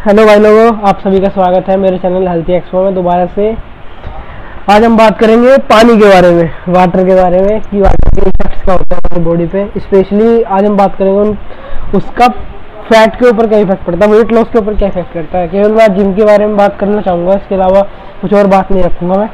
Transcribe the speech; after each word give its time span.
Hello 0.00 0.24
भाई 0.26 0.38
लोगों, 0.38 0.66
आप 0.88 1.00
सभी 1.00 1.18
का 1.20 1.28
स्वागत 1.28 1.68
है 1.68 1.76
मेरे 1.76 1.96
चैनल 1.98 2.28
हेल्थी 2.28 2.52
एक्सपो 2.52 2.82
में 2.82 2.94
दोबारा 2.94 3.24
से। 3.34 3.50
आज 4.72 4.84
हम 4.84 4.96
बात 4.96 5.18
करेंगे 5.20 5.56
पानी 5.70 5.96
के 5.98 6.08
बारे 6.08 6.30
में 6.30 6.72
वाटर 6.74 7.04
के 7.06 7.14
बारे 7.14 7.40
में, 7.40 7.60
कि 7.60 7.80
वाटर 7.80 8.14
के 8.14 8.28
इफेक्ट्स 8.28 8.62
क्या 8.62 8.74
होता 8.74 8.96
है 8.96 9.00
हमारी 9.00 9.24
बॉडी 9.24 9.46
पे। 9.46 9.80
स्पेशली 9.80 10.42
आज 10.42 10.64
हम 10.64 10.76
बात 10.76 10.96
करेंगे 10.98 11.20
उन, 11.20 11.36
उसका 11.94 12.28
फैट 12.88 13.18
के 13.20 13.28
ऊपर 13.28 13.46
क्या 13.46 13.58
इफ़ेक्ट 13.58 13.84
पड़ता 13.86 14.06
है 14.06 14.12
वेट 14.12 14.32
लॉस 14.32 14.48
के 14.52 14.58
ऊपर 14.58 14.74
क्या 14.74 14.88
इफ़ेक्ट 14.88 15.12
करता 15.14 15.38
है। 15.38 15.48
केवल 15.48 15.72
मैं 15.72 15.94
जिम 15.96 16.14
के 16.14 16.24
बारे 16.24 16.46
में 16.46 16.56
बात 16.56 16.78
करना 16.80 17.02
चाहूँगा, 17.02 17.34
इसके 17.34 17.54
अलावा 17.54 17.82
कुछ 18.22 18.34
और 18.34 18.46
बात 18.56 18.72
नहीं 18.72 18.82
रखूँगा 18.82 19.16
मैं। 19.16 19.28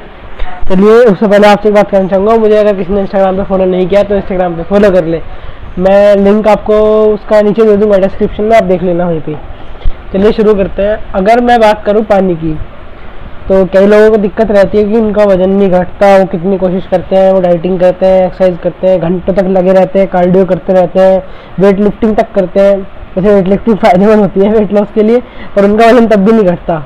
चलिए, 0.69 1.03
उससे 1.05 1.27
पहले 1.27 1.48
आपसे 1.48 1.71
बात 1.73 1.91
करना 1.91 2.09
चाहूँगा, 2.09 2.37
मुझे 2.37 2.57
अगर 2.57 2.77
किसी 2.77 2.93
ने 2.93 3.01
इंस्टाग्राम 3.01 3.37
पर 3.37 3.45
फॉलो 3.45 3.64
नहीं 3.67 3.87
किया 3.89 4.03
तो 4.03 4.17
इंस्टाग्राम 4.17 4.57
पर 4.57 4.62
फॉलो 4.71 4.91
कर 4.91 5.05
ले। 5.05 5.23
मैं 5.79 6.17
लिंक 6.17 6.48
आपको 6.48 6.75
उसका 7.14 7.41
नीचे 7.43 7.64
दे 7.64 7.77
दूँगा 7.77 7.98
डिस्क्रिप्शन 7.98 8.45
में, 8.45 8.57
आप 8.57 8.64
देख 8.64 8.83
लेना 8.83 9.07
वहीं 9.07 9.21
पे। 9.21 9.55
चलिए 10.12 10.32
शुरू 10.32 10.54
करते 10.54 10.82
हैं। 10.82 11.12
अगर 11.12 11.41
मैं 11.41 11.59
बात 11.60 11.83
करूँ 11.84 12.02
पानी 12.05 12.34
की 12.34 12.55
तो 13.48 13.64
कई 13.64 13.87
लोगों 13.87 14.10
को 14.10 14.16
दिक्कत 14.16 14.51
रहती 14.51 14.78
है 14.78 14.84
कि 14.84 14.98
उनका 14.98 15.24
वज़न 15.24 15.51
नहीं 15.51 15.69
घटता, 15.70 16.16
वो 16.16 16.24
कितनी 16.24 16.56
कोशिश 16.59 16.87
करते 16.87 17.16
हैं, 17.16 17.33
वो 17.33 17.41
डाइटिंग 17.41 17.78
करते 17.80 18.06
हैं 18.06 18.24
एक्सरसाइज 18.27 18.56
करते 18.62 18.87
हैं, 18.87 19.00
घंटों 19.00 19.34
तक 19.34 19.48
लगे 19.48 19.73
रहते 19.73 19.98
हैं 19.98 20.09
कार्डियो 20.09 20.45
करते 20.45 20.73
रहते 20.73 21.00
हैं 21.00 21.23
वेट 21.61 21.80
लिफ्टिंग 21.80 22.16
तक 22.16 22.33
करते 22.34 22.61
हैं। 22.61 22.77
वैसे 23.16 23.34
वेट 23.34 23.48
लिफ्टिंग 23.48 23.77
फ़ायदेमंद 23.84 24.20
होती 24.20 24.41
है 24.41 24.50
वेट 24.52 24.73
लॉस 24.73 24.88
के 24.95 25.02
लिए, 25.02 25.20
पर 25.56 25.64
उनका 25.64 25.87
वज़न 25.87 26.06
तब 26.06 26.25
भी 26.25 26.33
नहीं 26.33 26.45
घटता। 26.45 26.83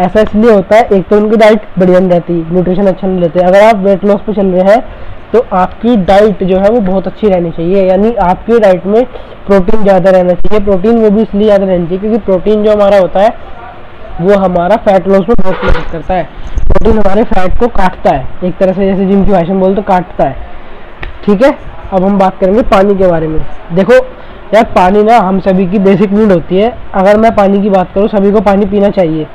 ऐसा 0.00 0.20
इसलिए 0.20 0.50
होता 0.50 0.76
है, 0.76 0.88
एक 0.92 1.08
तो 1.08 1.16
उनकी 1.16 1.36
डाइट 1.36 1.62
बढ़िया 1.78 1.98
नहीं 1.98 2.10
रहती 2.10 2.34
न्यूट्रिशन 2.52 2.86
अच्छा 2.86 3.06
नहीं 3.06 3.20
लेते। 3.20 3.40
अगर 3.40 3.62
आप 3.62 3.82
वेट 3.84 4.04
लॉस 4.04 4.20
पर 4.26 4.34
चल 4.34 4.46
रहे 4.46 4.72
हैं 4.72 4.84
तो 5.32 5.44
आपकी 5.56 5.96
डाइट 6.04 6.42
जो 6.44 6.58
है 6.58 6.70
वो 6.70 6.80
बहुत 6.82 7.06
अच्छी 7.06 7.28
रहनी 7.28 7.50
चाहिए, 7.50 7.84
यानी 7.88 8.12
आपकी 8.22 8.58
डाइट 8.60 8.86
में 8.86 9.04
प्रोटीन 9.46 9.82
ज़्यादा 9.82 10.10
रहना 10.10 10.32
चाहिए। 10.32 10.64
प्रोटीन 10.64 10.98
वो 10.98 11.10
भी 11.10 11.22
इसलिए 11.22 11.44
ज़्यादा 11.44 11.64
रहनी 11.64 11.86
चाहिए 11.86 11.98
क्योंकि 12.00 12.18
प्रोटीन 12.20 12.64
जो 12.64 12.72
हमारा 12.72 12.98
होता 12.98 13.20
है, 13.20 13.30
वो 14.20 14.38
हमारा 14.38 14.76
फैट 14.78 15.08
लॉस 15.08 15.28
में 15.28 15.34
बहुत 15.42 15.64
मदद 15.64 15.90
करता 15.92 16.14
है। 16.14 16.24
प्रोटीन 16.56 16.98
हमारे 16.98 17.22
फैट 17.24 17.58
को 17.58 17.68
काटता 17.70 18.10
है। 18.10 18.26
एक 18.44 18.58
तरह 18.58 18.72
से 18.72 18.86
जैसे 18.86 19.06
जिम 19.06 19.24
की 19.24 19.32
भाषा 19.32 19.52
में 19.52 19.60
बोल 19.60 19.74
तो 19.76 19.82
काटता 19.82 20.28
है। 20.28 20.36
ठीक 21.24 21.42
है? 21.42 21.50
अब 21.92 22.04
हम 22.04 22.18
बात 22.18 22.38
करेंगे 22.40 22.62
पानी 22.68 22.94
के 22.94 23.06
बारे 23.06 23.28
में। 23.28 23.40
देखो, 23.74 23.94
यार 24.54 24.64
पानी 24.76 25.02
ना 25.02 25.18
हम 25.18 25.40
सभी 25.40 25.66
की 25.66 25.78
बेसिक 25.80 26.12
नीड 26.12 26.32
होती 26.32 26.56
है। 26.56 26.72
अगर 26.94 27.16
मैं 27.16 27.34
पानी 27.36 27.62
की 27.62 27.70
बात 27.70 27.92
करूँ, 27.94 28.08
सभी 28.08 28.32
को 28.32 28.40
पानी 28.42 28.66
पीना 28.66 28.88
चाहिए। 28.90 29.26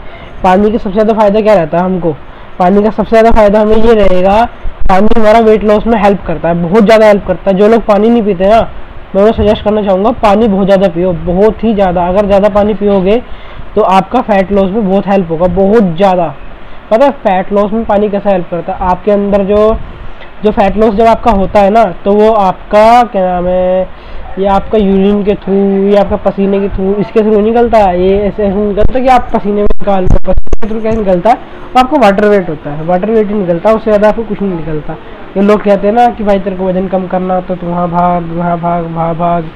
पानी 0.44 0.72
का 0.72 0.78
सबसे 0.78 0.94
ज़्यादा 0.94 1.14
फ़ायदा 1.14 1.42
क्या 1.42 1.54
रहता 1.54 1.78
है 1.78 1.84
हमको? 1.84 2.16
पानी 2.60 2.84
का 2.84 2.90
सबसे 2.92 3.10
ज़्यादा 3.10 3.32
फ़ायदा 3.32 3.62
हमें 3.62 3.76
ये 3.78 3.94
रहेगा 3.96 4.44
पानी 4.90 5.08
हमारा 5.18 5.40
वेट 5.42 5.64
लॉस 5.64 5.86
में 5.88 5.98
हेल्प 6.04 6.20
करता 6.28 6.50
है, 6.50 6.56
बहुत 6.62 6.86
ज़्यादा 6.86 7.08
हेल्प 7.08 7.26
करता 7.28 7.52
है। 7.52 7.58
जो 7.58 7.68
लोग 7.68 7.82
पानी 7.86 8.10
नहीं 8.10 8.22
पीते 8.24 8.50
ना, 8.50 8.60
मैं 9.16 9.22
उन्हें 9.22 9.34
सजेस्ट 9.34 9.64
करना 9.64 9.82
चाहूँगा, 9.82 10.12
पानी 10.22 10.48
बहुत 10.48 10.66
ज़्यादा 10.66 10.88
पियो, 10.90 11.12
बहुत 11.26 11.64
ही 11.64 11.74
ज़्यादा। 11.74 12.08
अगर 12.08 12.26
ज़्यादा 12.28 12.50
पानी 12.52 12.74
पियोगे 12.76 13.22
तो 13.76 13.82
आपका 13.92 14.22
फैट 14.24 14.52
लॉस 14.52 14.72
में 14.72 14.90
बहुत 14.90 15.08
हेल्प 15.08 15.32
होगा, 15.32 15.48
बहुत 15.56 15.96
ज़्यादा। 15.98 16.34
पता 16.92 17.06
है 17.06 17.12
फैट 17.24 17.52
लॉस 17.54 17.72
में 17.74 17.84
पानी 17.86 18.10
कैसा 18.10 18.30
हेल्प 18.30 18.48
करता 18.52 18.74
है? 18.74 18.90
आपके 18.90 19.12
अंदर 19.12 19.44
जो 19.46 19.78
जो 20.44 20.52
फैट 20.52 20.78
लॉस 20.78 20.94
जब 20.96 21.06
आपका 21.08 21.32
होता 21.34 21.60
है 21.60 21.70
ना 21.70 21.84
तो 22.06 22.12
वो 22.14 22.32
आपका, 22.32 23.04
क्या 23.04 23.26
नाम 23.26 23.48
है, 23.48 23.88
ये 24.40 24.48
आपका 24.48 24.78
यूरिन 24.78 25.24
के 25.24 25.36
थ्रू 25.36 25.56
या 25.90 26.02
आपका 26.02 26.16
पसीने 26.26 26.60
के 26.60 26.70
थ्रू 26.70 26.94
इसके 26.96 27.22
थ्रू 27.22 27.40
निकलता 27.42 27.80
है। 27.80 28.02
ये 28.02 28.18
ऐसे 28.20 28.48
निकलता 28.48 28.98
है 28.98 29.04
कि 29.04 29.12
आप 29.12 29.30
पसीने 29.34 29.56
में 29.56 29.68
निकाल 29.74 30.08
थ्रू 30.64 30.80
कैसे 30.82 30.98
निकलता 30.98 31.30
है 31.30 31.36
और 31.36 31.78
आपको 31.78 31.98
वाटर 32.02 32.26
वेट 32.30 32.48
होता 32.50 32.72
है। 32.72 32.86
वाटर 32.86 33.10
वेट 33.12 33.28
ही 33.28 33.34
निकलता 33.34 33.70
है 33.70 33.76
उससे 33.76 33.92
ज़्यादा 33.92 34.08
आपको 34.10 34.24
कुछ 34.24 34.42
नहीं 34.42 34.54
निकलता। 34.54 34.94
ये 35.38 35.42
लोग 35.42 35.62
कहते 35.64 35.88
हैं 35.88 35.94
ना 35.94 36.08
कि 36.10 36.24
भाई 36.24 36.40
तेरे 36.40 36.56
को 36.56 36.68
वज़न 36.68 36.88
कम 36.88 37.06
करना 37.08 37.40
तो 37.42 37.56
तू 37.56 37.68
वहाँ 37.68 37.90
भाग 37.90 38.32
वहाँ 38.32 38.58
भाग 38.60 38.86
वहाँ 38.86 39.16
भाग 39.16 39.50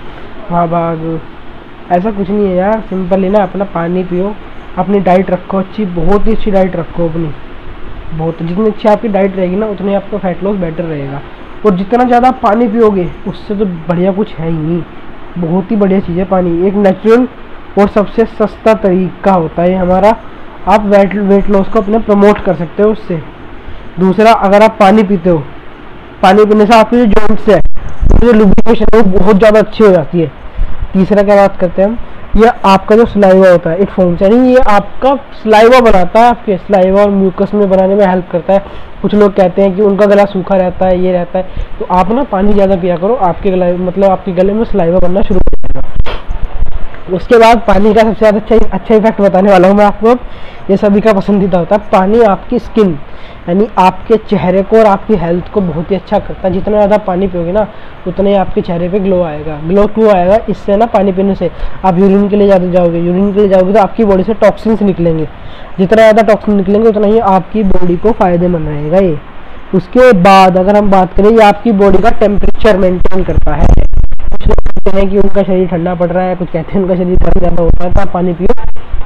वहाँ 0.52 0.68
भाग। 0.70 1.20
ऐसा 1.92 2.12
कुछ 2.12 2.30
नहीं 2.30 2.48
है 2.48 2.56
यार। 2.56 2.82
सिंपल 2.90 3.24
ही 3.24 3.30
ना, 3.30 3.44
अपना 3.44 3.66
पानी 3.74 4.04
पियो, 4.04 4.34
अपनी 4.78 5.00
डाइट 5.00 5.32
रखो, 5.32 5.58
अच्छी, 5.58 5.86
बहुत 5.88 6.28
ही 6.28 6.32
अच्छी 6.32 6.52
डाइट 6.52 6.76
रखो 6.76 7.08
अपनी। 7.10 7.32
बहुत, 8.18 8.44
जितनी 8.44 8.70
अच्छी 8.70 8.90
आपकी 8.90 9.08
डाइट 9.08 9.36
रहेगी 9.36 9.56
ना, 9.56 9.68
उतनी 9.68 9.94
आपका 9.94 10.18
फैट 10.18 10.44
लॉस 10.44 10.58
बेटर 10.58 10.84
रहेगा। 10.84 11.22
और 11.66 11.76
जितना 11.78 12.04
ज़्यादा 12.04 12.32
पानी 12.44 12.68
पियोगे, 12.68 13.10
उससे 13.28 13.56
तो 13.56 13.66
बढ़िया 13.66 14.12
कुछ 14.12 14.34
है 14.36 14.50
ही 14.50 14.58
नहीं। 14.58 14.82
बहुत 15.40 15.72
ही 15.72 15.76
बढ़िया 15.76 16.00
चीज़ 16.00 16.18
है 16.20 16.26
पानी। 16.26 16.68
एक 16.68 16.74
नेचुरल 16.78 17.28
और 17.80 17.88
सबसे 17.90 18.26
सस्ता 18.28 18.74
तरीका 18.76 19.34
होता 19.34 19.62
है 19.62 19.76
हमारा 19.76 20.16
आप 20.68 20.86
वेट 20.86 21.16
वेट 21.18 21.50
लॉस 21.50 21.68
को 21.68 21.82
अपने 21.82 22.00
प्रमोट 22.00 22.44
कर 22.46 22.56
सकते 22.56 22.84
हो 22.84 22.90
उससे। 22.92 23.22
दूसरा, 24.00 24.32
अगर 24.32 24.64
आप 24.64 24.78
पानी 24.80 25.04
पीते 25.04 25.30
हो, 25.30 25.38
पानी 26.24 26.46
पीने 26.46 26.66
से 26.66 26.74
आपकी 26.76 26.98
जो 26.98 27.06
जॉइंट्स 27.06 27.50
है 27.50 27.60
जो 28.16 28.32
लुब्रिकेशन 28.34 28.86
है, 28.96 29.02
वो 29.02 29.20
बहुत 29.20 29.38
ज़्यादा 29.38 29.60
अच्छी 29.60 29.84
हो 29.84 29.92
जाती 29.92 30.20
है। 30.20 30.32
तीसरा, 30.94 31.24
क्या 31.24 31.36
बात 31.36 31.58
करते 31.60 31.82
हैं 31.82 31.90
हम? 31.90 31.98
ये 32.38 32.50
आपका 32.66 32.96
जो 32.96 33.06
स्लाइवा 33.06 33.50
होता 33.50 33.70
है 33.70 33.82
इट 33.82 33.90
फॉर्म्स 33.90 34.22
यानी 34.22 34.52
ये 34.52 34.60
आपका 34.70 35.16
स्लाइवा 35.42 35.80
बनाता 35.82 36.20
है, 36.20 36.30
आपके 36.30 36.58
स्लाइवा 36.58 37.02
और 37.02 37.10
म्यूकस 37.12 37.54
में 37.54 37.70
बनाने 37.70 37.96
में 37.96 38.06
हेल्प 38.06 38.30
करता 38.32 38.54
है। 38.54 38.64
कुछ 39.02 39.14
लोग 39.16 39.34
कहते 39.36 39.62
हैं 39.62 39.76
कि 39.76 39.82
उनका 39.82 40.06
गला 40.06 40.26
सूखा 40.26 40.56
रहता 40.56 40.88
है, 40.88 41.00
ये 41.00 41.12
रहता 41.12 41.40
है। 41.40 41.66
तो 41.80 41.86
आप 41.92 42.12
ना 42.12 42.24
पानी 42.32 42.54
ज़्यादा 42.54 42.76
पिया 42.76 42.98
करो, 42.98 43.16
आपके 43.16 43.50
गला 43.50 43.72
मतलब 43.76 44.10
आपके 44.12 44.32
गले 44.34 44.54
में 44.54 44.64
स्लाइवा 44.66 45.00
बनना 45.00 45.22
शुरू 45.22 45.40
हो 45.40 45.58
जाएगा 45.58 45.91
उसके 47.14 47.38
बाद 47.38 47.62
पानी 47.68 47.94
का 47.94 48.02
सबसे 48.02 48.20
ज़्यादा 48.20 48.38
अच्छा 48.38 48.56
अच्छा 48.72 48.96
इफ़ेक्ट 48.96 49.22
बताने 49.22 49.52
वाला 49.52 49.68
हूँ 49.68 49.76
मैं 49.78 49.86
आपको। 49.86 50.12
ये 50.70 50.78
सभी 50.78 51.02
का 51.02 51.14
पसंदीदा 51.14 51.60
होता 51.60 51.76
है 51.76 51.90
पानी 51.92 52.22
आपकी 52.24 52.60
स्किन 52.60 52.98
यानी 53.50 53.68
आपके 53.80 54.18
चेहरे 54.30 54.62
को 54.64 54.78
और 54.80 54.86
आपकी 54.86 55.16
हेल्थ 55.18 55.52
को 55.54 55.62
बहुत 55.62 55.92
ही 55.92 55.96
अच्छा 55.96 56.20
करता 56.20 56.48
है। 56.48 56.54
जितना 56.54 56.76
ज़्यादा 56.76 56.98
पानी 57.06 57.28
पियोगे 57.28 57.52
ना, 57.52 57.68
उतना 58.08 58.30
ही 58.30 58.36
आपके 58.36 58.62
चेहरे 58.62 58.90
पे 58.90 59.00
ग्लो 59.00 59.22
आएगा। 59.24 59.56
ग्लो 59.64 59.86
क्यों 59.88 60.12
आएगा? 60.12 60.38
इससे 60.50 60.78
ना 60.78 60.86
पानी 60.88 61.12
पीने 61.12 61.36
से। 61.36 61.50
आप 61.86 62.00
यूरिन 62.00 62.28
के 62.30 62.36
लिए 62.36 62.48
ज़्यादा 62.48 62.72
जाओगे 62.72 63.00
यूरिन 63.00 63.34
के 63.34 63.40
लिए 63.40 63.50
जाओगे 63.50 63.74
तो 63.74 63.80
आपकी 63.80 64.06
बॉडी 64.06 64.24
से 64.24 64.34
टॉक्सिन्स 64.36 64.82
निकलेंगे। 64.82 65.28
जितना 65.80 66.02
ज़्यादा 66.02 66.22
टॉक्सिन 66.24 66.56
निकलेंगे, 66.56 66.90
उतना 66.90 67.08
ही 67.08 67.20
आपकी 67.20 67.64
बॉडी 67.66 67.98
को 67.98 68.12
फ़ायदेमंद 68.14 68.68
रहेगा 68.68 69.00
ये। 69.00 69.18
उसके 69.76 70.12
बाद 70.22 70.58
अगर 70.58 70.78
हम 70.78 70.92
बात 70.92 71.14
करें, 71.14 71.30
ये 71.30 71.44
आपकी 71.44 71.72
बॉडी 71.74 71.98
का 71.98 72.10
टेम्परेचर 72.20 72.78
मेंटेन 72.78 73.24
करता 73.24 73.56
है। 73.56 73.68
कुछ 74.32 74.48
लोग 74.48 74.56
कहते 74.58 74.98
हैं 74.98 75.10
कि 75.10 75.18
उनका 75.18 75.42
शरीर 75.44 75.68
ठंडा 75.68 75.94
पड़ 75.96 76.10
रहा 76.10 76.24
है, 76.24 76.36
कुछ 76.36 76.50
कहते 76.50 76.74
हैं 76.74 76.82
उनका 76.82 76.96
शरीर 76.96 77.16
गर्म 77.18 77.40
ज़्यादा 77.40 77.64
होता 77.64 77.84
है 77.84 77.94
तो 77.94 78.02
आप 78.02 78.12
पानी 78.14 78.34
पियो, 78.34 78.54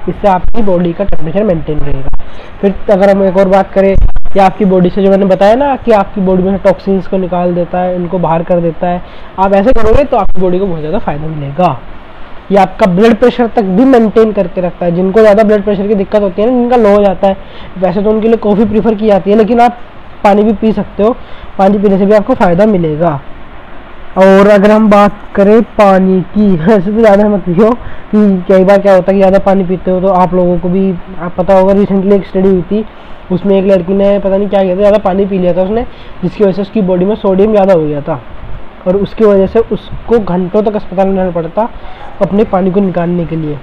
इससे 0.10 0.28
आपकी 0.30 0.62
बॉडी 0.64 0.92
का 0.94 1.04
टेम्परेचर 1.06 1.44
मेंटेन 1.44 1.80
रहेगा। 1.80 2.24
फिर 2.62 2.76
अगर 2.92 3.10
हम 3.10 3.24
एक 3.24 3.38
और 3.38 3.48
बात 3.50 3.72
करें 3.74 3.96
कि 4.34 4.40
आपकी 4.42 4.66
बॉडी 4.66 4.90
से 4.90 5.04
जो 5.04 5.10
मैंने 5.12 5.26
बताया 5.26 5.56
ना 5.56 5.76
कि 5.78 5.92
आपकी 5.94 6.22
बॉडी 6.22 6.44
में 6.44 6.58
टॉक्सिन्स 6.60 7.08
को 7.08 7.18
निकाल 7.18 7.54
देता 7.56 7.80
है 7.80 7.96
उनको 7.96 8.20
बाहर 8.20 8.44
कर 8.44 8.62
देता 8.62 8.88
है, 8.88 9.02
आप 9.40 9.54
ऐसे 9.54 9.74
करोगे 9.74 10.04
तो 10.04 10.18
आपकी 10.18 10.42
बॉडी 10.42 10.60
को 10.60 10.66
बहुत 10.66 10.80
ज़्यादा 10.80 11.00
फ़ायदा 11.00 11.28
मिलेगा। 11.28 11.78
ये 12.52 12.58
आपका 12.60 12.92
ब्लड 12.92 13.16
प्रेशर 13.20 13.48
तक 13.56 13.64
भी 13.76 13.86
मेंटेन 13.86 14.32
करके 14.34 14.62
रखता 14.62 14.86
है। 14.86 14.92
जिनको 14.96 15.20
ज़्यादा 15.20 15.44
ब्लड 15.44 15.64
प्रेशर 15.64 15.88
की 15.88 15.96
दिक्कत 15.96 16.22
होती 16.22 16.42
है 16.42 16.50
ना 16.50 16.58
जिनका 16.58 16.78
लो 16.78 16.90
हो 16.90 17.04
जाता 17.04 17.28
है। 17.28 17.38
वैसे 17.80 18.02
तो 18.02 18.10
उनके 18.10 18.28
लिए 18.28 18.38
कॉफ़ी 18.40 18.66
प्रीफर 18.66 18.96
की 18.96 19.08
जाती 19.08 19.32
है, 19.32 19.38
लेकिन 19.38 19.60
आप 19.62 19.78
पानी 20.24 20.44
भी 20.44 20.54
पी 20.56 20.72
सकते 20.72 21.04
हो। 21.04 21.16
पानी 21.58 21.80
पीने 21.80 21.98
से 21.98 22.06
भी 22.06 22.14
आपको 22.14 22.34
फ़ायदा 22.36 22.66
मिलेगा। 22.68 23.20
और 24.18 24.48
अगर 24.48 24.72
हम 24.72 24.90
बात 24.90 25.16
करें 25.36 25.62
पानी 25.78 26.22
की 26.34 26.56
तो 26.58 26.80
ज़्यादा 26.92 27.28
मत 27.30 27.42
पियो 27.46 27.70
कि 28.12 28.44
कई 28.48 28.64
बार 28.64 28.82
क्या 28.82 28.94
होता 28.96 29.12
है 29.12 29.14
कि 29.14 29.20
ज़्यादा 29.20 29.40
पानी 29.46 29.64
पीते 29.64 29.92
हो 29.92 30.00
तो 30.02 30.08
आप 30.10 30.34
लोगों 30.34 30.58
को 30.60 30.70
भी, 30.70 30.92
आप 31.20 31.36
पता 31.38 31.58
होगा 31.60 31.74
रिसेंटली 31.74 32.16
एक 32.16 32.26
स्टडी 32.28 32.50
हुई 32.50 32.62
थी, 32.62 32.86
उसमें 33.32 33.58
एक 33.58 33.66
लड़की 33.66 33.94
ने 33.94 34.18
पता 34.20 34.38
नहीं 34.38 34.48
क्या 34.50 34.62
किया 34.64 34.76
था, 34.76 34.80
ज़्यादा 34.80 34.98
पानी 35.00 35.26
पी 35.26 35.40
लिया 35.40 35.54
था 35.54 35.64
उसने, 35.64 35.86
जिसकी 36.24 36.44
वजह 36.44 36.54
से 36.54 36.62
उसकी 36.62 36.82
बॉडी 36.84 37.06
में 37.06 37.16
सोडियम 37.16 37.52
ज़्यादा 37.52 37.74
हो 37.74 37.86
गया 37.86 38.02
था। 38.02 38.20
और 38.88 38.96
उसकी 38.96 39.26
वजह 39.26 39.48
से 39.48 39.60
उसको 39.72 40.20
घंटों 40.20 40.62
तक 40.62 40.76
अस्पताल 40.76 41.08
में 41.08 41.16
रहना 41.16 41.32
पड़ता 41.32 41.70
अपने 42.22 42.44
पानी 42.46 42.72
को 42.72 42.80
निकालने 42.80 43.26
के 43.26 43.36
लिए। 43.36 43.58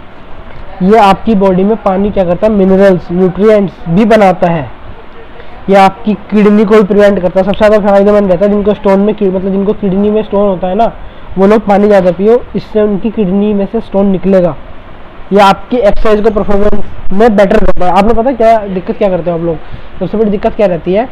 ये 0.82 0.98
आपकी 0.98 1.34
बॉडी 1.36 1.64
में 1.64 1.76
पानी 1.82 2.10
क्या 2.10 2.24
करता 2.24 2.46
है? 2.46 2.52
मिनरल्स 2.52 3.10
न्यूट्रिएंट्स 3.12 3.88
भी 3.88 4.04
बनाता 4.06 4.50
है। 4.52 4.70
ये 5.70 5.76
आपकी 5.76 6.12
किडनी 6.30 6.64
को 6.64 6.74
भी 6.74 6.82
प्रिवेंट 6.84 7.20
करता 7.20 7.40
है। 7.40 7.46
सबसे 7.46 7.66
ज़्यादा 7.66 7.86
फ़ायदेमंद 7.86 8.30
रहता 8.32 8.44
है 8.44 8.50
जिनको 8.52 8.74
स्टोन 8.74 9.00
में 9.00 9.12
मतलब 9.14 9.50
जिनको 9.50 9.72
किडनी 9.72 10.10
में 10.10 10.22
स्टोन 10.22 10.48
होता 10.48 10.68
है 10.68 10.74
ना, 10.74 10.92
वो 11.38 11.46
लोग 11.46 11.66
पानी 11.66 11.86
ज़्यादा 11.86 12.10
पियो, 12.12 12.42
इससे 12.56 12.82
उनकी 12.82 13.10
किडनी 13.10 13.52
में 13.54 13.66
से 13.66 13.80
स्टोन 13.80 14.06
निकलेगा। 14.06 14.54
ये 15.32 15.40
आपकी 15.40 15.76
एक्सरसाइज 15.78 16.20
को 16.20 16.30
परफॉर्मेंस 16.30 17.12
में 17.12 17.36
बेटर 17.36 17.58
करता 17.58 17.86
है। 17.86 17.92
आपने 17.92 18.14
पता 18.14 18.32
क्या 18.32 18.56
दिक्कत 18.66 18.96
क्या 18.98 19.08
करते 19.08 19.30
हो 19.30 19.36
आप 19.36 19.44
लोग? 19.44 19.56
सबसे 20.00 20.18
बड़ी 20.18 20.30
दिक्कत 20.30 20.54
क्या 20.54 20.66
रहती 20.66 20.94
है? 20.94 21.08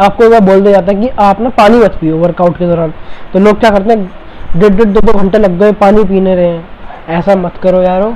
आपको 0.00 0.24
एक 0.24 0.30
बार 0.30 0.40
बोल 0.42 0.60
दिया 0.60 0.72
जाता 0.72 0.92
है 0.92 1.00
कि 1.00 1.08
आप 1.20 1.40
ना 1.40 1.48
पानी 1.58 1.78
मत 1.78 1.96
पियो 2.00 2.16
वर्कआउट 2.18 2.56
के 2.58 2.66
दौरान। 2.66 2.92
तो 3.32 3.38
लोग 3.38 3.58
क्या 3.60 3.70
करते 3.70 3.94
हैं 3.94 4.10
डेढ़ 4.56 4.72
डेढ़ 4.72 4.88
दो 4.88 5.00
दो 5.00 5.12
घंटे 5.12 5.38
लग 5.38 5.58
गए 5.58 5.72
पानी 5.80 6.04
पीने 6.04 6.34
रहे 6.34 6.46
हैं। 6.46 7.16
ऐसा 7.18 7.34
मत 7.36 7.56
करो 7.62 7.82
यारो। 7.82 8.12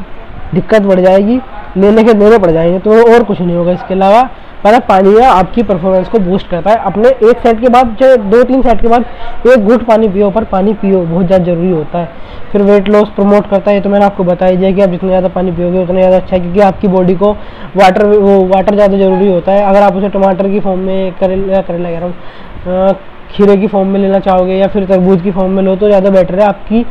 दिक्कत 0.55 0.83
बढ़ 0.83 1.01
जाएगी, 1.01 1.41
लेने 1.77 2.03
के 2.05 2.13
देने 2.15 2.39
पड़ 2.39 2.51
जाएँगे 2.51 2.79
तो 2.79 3.15
और 3.15 3.23
कुछ 3.23 3.41
नहीं 3.41 3.57
होगा। 3.57 3.73
इसके 3.73 3.95
अलावा 3.95 4.23
मतलब 4.59 4.83
पानी 4.83 5.17
आपकी 5.21 5.63
परफॉर्मेंस 5.63 6.09
को 6.09 6.19
बूस्ट 6.21 6.49
करता 6.51 6.71
है। 6.71 6.77
अपने 6.87 7.09
एक 7.09 7.39
सेट 7.39 7.61
के 7.61 7.69
बाद, 7.69 7.95
चाहे 8.01 8.17
दो 8.31 8.43
तीन 8.45 8.63
सेट 8.63 8.81
के 8.81 8.89
बाद, 8.89 9.05
एक 9.49 9.65
गुट 9.65 9.85
पानी 9.87 10.09
पियो, 10.09 10.31
पर 10.31 10.45
पानी 10.47 10.73
पियो, 10.75 11.01
बहुत 11.03 11.27
ज़्यादा 11.27 11.45
ज़रूरी 11.45 11.71
होता 11.71 11.99
है। 11.99 12.27
फिर 12.53 12.63
वेट 12.63 12.89
लॉस 12.89 13.09
प्रमोट 13.17 13.51
करता 13.51 13.71
है। 13.71 13.81
तो 13.81 13.91
मैंने 13.91 14.05
आपको 14.05 14.25
बताया 14.25 14.55
दिया 14.55 14.71
कि 14.71 14.83
आप 14.83 14.91
जितना 14.91 15.09
ज़्यादा 15.09 15.29
पानी 15.31 15.53
पियोगे, 15.53 15.83
उतना 15.83 15.95
ज़्यादा 15.95 16.17
अच्छा 16.17 16.37
है, 16.37 16.41
क्योंकि 16.43 16.61
आपकी 16.63 16.89
बॉडी 16.89 17.15
को 17.15 17.33
वाटर 17.77 18.07
वो 18.07 18.39
वाटर 18.47 18.75
ज़्यादा 18.75 18.97
ज़रूरी 18.97 19.29
होता 19.29 19.53
है। 19.53 19.63
अगर 19.65 19.83
आप 19.83 19.97
उसे 19.97 20.09
टमाटर 20.09 20.49
की 20.49 20.61
फॉर्म 20.61 20.81
में 20.81 21.13
करेला 21.21 21.61
करेला 21.63 21.91
कह 21.91 22.93
खीरे 23.31 23.57
की 23.57 23.67
फॉर्म 23.67 23.89
में 23.89 24.01
लेना 24.01 24.19
चाहोगे, 24.21 24.55
या 24.55 24.67
फिर 24.67 24.85
तरबूज 24.87 25.23
की 25.23 25.31
फॉर्म 25.31 25.53
में 25.53 25.63
लो 25.63 25.77
तो 25.77 25.87
ज़्यादा 25.87 26.11
बेटर 26.11 26.39
है। 26.41 26.47
आपकी 26.47 26.83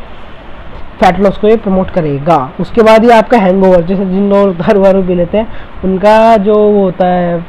फैट 0.99 1.19
लॉस 1.19 1.37
को 1.37 1.47
ये 1.47 1.55
प्रमोट 1.57 1.89
करेगा। 1.91 2.37
उसके 2.59 2.81
बाद 2.83 3.03
ये 3.05 3.11
आपका 3.13 3.37
हैंगओवर 3.37 3.81
जैसे 3.83 4.05
जिन 4.05 4.29
लोग 4.29 4.55
दारू 4.57 4.81
वारू 4.81 5.01
पी 5.03 5.15
लेते 5.15 5.37
हैं, 5.37 5.47
उनका 5.85 6.35
जो 6.37 6.55
वो 6.55 6.83
होता 6.83 7.07
है 7.07 7.39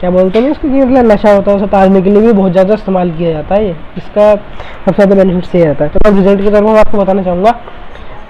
क्या 0.00 0.10
बोलते 0.10 0.38
हैं 0.38 0.50
उसको 0.50 0.68
कि 0.68 0.74
मतलब 0.74 1.10
नशा 1.10 1.32
होता 1.32 1.50
है, 1.50 1.56
उसे 1.56 1.66
तारने 1.68 2.00
के 2.02 2.10
लिए 2.10 2.20
भी 2.22 2.32
बहुत 2.32 2.52
ज़्यादा 2.52 2.74
इस्तेमाल 2.74 3.10
किया 3.12 3.30
जाता 3.30 3.54
है 3.54 3.64
ये। 3.64 3.74
इसका 3.98 4.34
सबसे 4.34 4.94
ज़्यादा 4.94 5.14
बेनिफिट 5.14 5.44
से 5.46 5.64
रहता 5.64 5.84
है। 5.84 5.90
तो 5.90 6.08
अब 6.08 6.16
रिज़ल्ट 6.16 6.40
की 6.40 6.50
तरफ़ 6.50 6.64
मैं 6.64 6.78
आपको 6.80 6.98
बताना 6.98 7.22
चाहूँगा, 7.22 7.50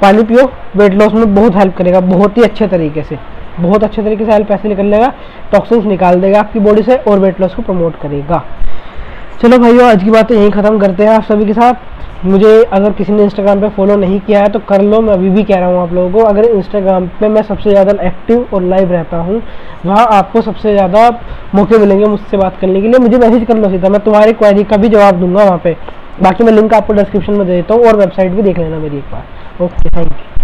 पानी 0.03 0.23
पियो 0.25 0.51
वेट 0.77 0.95
लॉस 0.95 1.13
में 1.15 1.35
बहुत 1.35 1.57
हेल्प 1.57 1.77
करेगा, 1.77 2.01
बहुत 2.01 2.39
ही 2.39 2.43
अच्छे 2.43 2.67
तरीके 2.69 3.03
से। 3.03 3.19
बहुत 3.61 3.85
अच्छे 3.85 4.03
तरीके 4.03 4.25
से 4.25 4.33
हेल्प 4.33 4.51
ऐसे 4.51 4.69
निकल 4.69 4.87
लेगा 4.87 5.13
टॉक्सिन्स 5.53 5.85
निकाल 5.87 6.21
देगा 6.21 6.41
आपकी 6.41 6.61
बॉडी 6.61 6.83
से 6.83 6.97
और 6.99 7.19
वेट 7.19 7.41
लॉस 7.41 7.55
को 7.55 7.63
प्रमोट 7.63 8.01
करेगा। 8.03 8.43
चलो 9.43 9.59
भाइयों, 9.59 9.85
आज 9.85 10.03
की 10.05 10.11
बातें 10.11 10.35
यहीं 10.37 10.51
ख़त्म 10.51 10.79
करते 10.79 11.05
हैं 11.05 11.11
आप 11.11 11.23
सभी 11.25 11.47
के 11.47 11.53
साथ। 11.53 11.75
मुझे 12.25 12.63
अगर 12.65 12.93
किसी 12.93 13.13
ने 13.13 13.23
इंस्टाग्राम 13.25 13.61
पे 13.61 13.69
फॉलो 13.77 13.95
नहीं 13.97 14.19
किया 14.21 14.41
है 14.41 14.49
तो 14.49 14.59
कर 14.69 14.83
लो, 14.83 15.01
मैं 15.01 15.13
अभी 15.13 15.31
भी 15.31 15.43
कह 15.45 15.59
रहा 15.59 15.69
हूँ 15.69 15.79
आप 15.79 15.93
लोगों 15.93 16.11
को। 16.13 16.25
अगर 16.27 16.45
इंस्टाग्राम 16.47 17.07
पे 17.21 17.29
मैं 17.29 17.43
सबसे 17.43 17.71
ज़्यादा 17.71 17.93
एक्टिव 18.07 18.47
और 18.55 18.63
लाइव 18.65 18.93
रहता 18.93 19.19
हूँ, 19.19 19.41
वहाँ 19.87 20.07
आपको 20.13 20.41
सबसे 20.43 20.73
ज़्यादा 20.73 21.09
मौके 21.55 21.79
मिलेंगे 21.79 22.05
मुझसे 22.07 22.37
बात 22.37 22.59
करने 22.61 22.81
के 22.81 22.89
लिए। 22.89 22.99
मुझे 22.99 23.19
मैसेज 23.19 23.47
कर 23.49 23.57
लो 23.57 23.71
सीधा, 23.71 23.89
मैं 23.89 24.01
तुम्हारी 24.01 24.33
क्वारी 24.35 24.65
का 24.65 24.77
भी 24.77 24.89
जवाब 24.89 25.21
दूँगा 25.21 25.45
वहाँ 25.45 25.59
पर 25.59 25.77
बाकी 26.23 26.45
मैं 26.45 26.53
लिंक 26.53 26.75
आपको 26.75 26.93
डिस्क्रिप्शन 26.93 27.33
में 27.33 27.47
दे 27.47 27.53
देता 27.53 27.75
हूँ 27.75 27.87
और 27.87 27.97
वेबसाइट 27.97 28.33
भी 28.33 28.43
देख 28.43 28.59
लेना 28.59 28.79
मेरी 28.79 28.97
एक 28.99 29.11
बार। 29.13 29.65
Okay 29.65 29.89
thank 29.89 30.13
you 30.13 30.40